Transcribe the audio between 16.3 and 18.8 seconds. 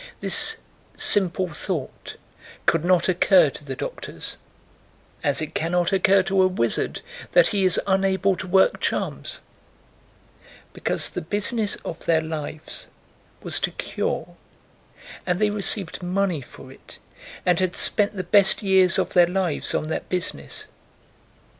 for it and had spent the best